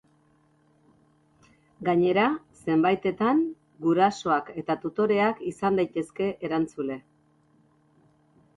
[1.89, 2.23] Gainera,
[2.61, 3.43] zenbaitetan
[3.85, 6.99] gurasoak edo tutoreak izan daitezke erantzule.